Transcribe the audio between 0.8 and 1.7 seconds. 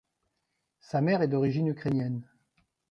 mère est d'origine